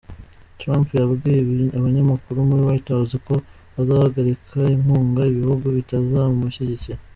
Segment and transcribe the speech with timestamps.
[0.59, 1.41] Trump yabwiye
[1.79, 3.35] abanyamakuru muri White House ko
[3.79, 6.99] azahagarikira inkunga ibihugu bitazamushyigikira.